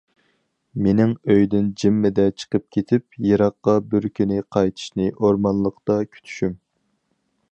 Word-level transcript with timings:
مېنىڭ 0.85 1.11
ئۆيدىن 1.33 1.67
جىممىدە 1.83 2.25
چىقىپ 2.43 2.65
كېتىپ، 2.77 3.19
يىراققا 3.27 3.77
بىر 3.91 4.09
كۈنى 4.21 4.41
قايتىشنى 4.57 5.07
ئورمانلىقتا 5.13 5.99
كۈتۈشۈم. 6.17 6.59